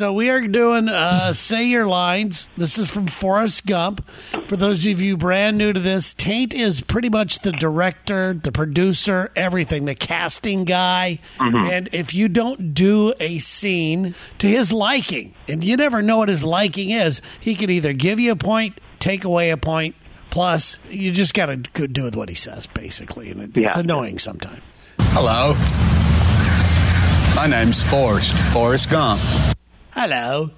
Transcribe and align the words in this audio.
So 0.00 0.14
we 0.14 0.30
are 0.30 0.40
doing 0.48 0.88
uh, 0.88 1.34
Say 1.34 1.66
Your 1.66 1.84
Lines. 1.86 2.48
This 2.56 2.78
is 2.78 2.88
from 2.90 3.06
Forrest 3.06 3.66
Gump. 3.66 4.02
For 4.48 4.56
those 4.56 4.86
of 4.86 4.98
you 4.98 5.18
brand 5.18 5.58
new 5.58 5.74
to 5.74 5.78
this, 5.78 6.14
Taint 6.14 6.54
is 6.54 6.80
pretty 6.80 7.10
much 7.10 7.40
the 7.40 7.52
director, 7.52 8.32
the 8.32 8.50
producer, 8.50 9.30
everything, 9.36 9.84
the 9.84 9.94
casting 9.94 10.64
guy. 10.64 11.18
And 11.38 11.90
if 11.92 12.14
you 12.14 12.28
don't 12.28 12.72
do 12.72 13.12
a 13.20 13.40
scene 13.40 14.14
to 14.38 14.46
his 14.46 14.72
liking, 14.72 15.34
and 15.46 15.62
you 15.62 15.76
never 15.76 16.00
know 16.00 16.16
what 16.16 16.30
his 16.30 16.44
liking 16.46 16.88
is, 16.88 17.20
he 17.38 17.54
can 17.54 17.68
either 17.68 17.92
give 17.92 18.18
you 18.18 18.32
a 18.32 18.36
point, 18.36 18.78
take 19.00 19.24
away 19.24 19.50
a 19.50 19.58
point. 19.58 19.96
Plus, 20.30 20.78
you 20.88 21.10
just 21.10 21.34
got 21.34 21.46
to 21.46 21.56
do 21.58 22.04
with 22.04 22.16
what 22.16 22.30
he 22.30 22.34
says, 22.34 22.66
basically. 22.66 23.30
And 23.30 23.42
it, 23.42 23.48
it's 23.48 23.76
Yeah. 23.76 23.78
annoying 23.78 24.18
sometimes. 24.18 24.62
Hello. 25.12 25.52
My 27.36 27.46
name's 27.46 27.82
Forrest, 27.82 28.34
Forrest 28.50 28.88
Gump. 28.88 29.20
Hello, 30.02 30.48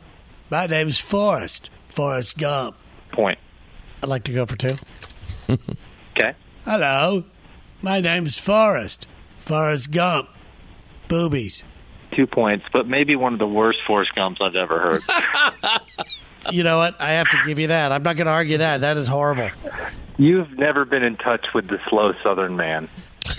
my 0.51 0.69
name's 0.69 1.01
Forrest, 1.01 1.69
Forrest 1.89 2.39
Gump. 2.39 2.77
Point. 3.11 3.41
I'd 4.01 4.09
like 4.09 4.23
to 4.23 4.33
go 4.33 4.47
for 4.47 4.57
two. 4.57 4.77
Okay. 6.17 6.35
Hello, 6.65 7.25
my 7.83 8.01
name's 8.01 8.39
Forrest, 8.39 9.09
Forrest 9.39 9.91
Gump. 9.91 10.29
Boobies. 11.09 11.65
Two 12.15 12.29
points, 12.29 12.67
but 12.73 12.87
maybe 12.87 13.17
one 13.17 13.33
of 13.33 13.41
the 13.41 13.47
worst 13.49 13.81
Forrest 13.85 14.15
Gumps 14.15 14.41
I've 14.41 14.55
ever 14.55 14.79
heard. 14.79 15.03
You 16.53 16.63
know 16.63 16.79
what? 16.79 17.01
I 17.01 17.13
have 17.13 17.29
to 17.31 17.39
give 17.45 17.59
you 17.59 17.67
that. 17.69 17.91
I'm 17.93 18.03
not 18.05 18.17
going 18.17 18.27
to 18.27 18.33
argue 18.33 18.59
that. 18.59 18.81
That 18.83 18.97
is 18.97 19.07
horrible. 19.09 19.51
You've 20.19 20.57
never 20.59 20.85
been 20.85 21.03
in 21.03 21.17
touch 21.17 21.47
with 21.53 21.69
the 21.69 21.79
slow 21.89 22.13
Southern 22.23 22.57
man. 22.57 22.89